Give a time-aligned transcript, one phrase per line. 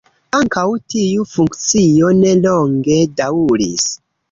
[0.35, 0.63] Ankaŭ
[0.93, 3.89] tiu funkcio ne longe daŭris.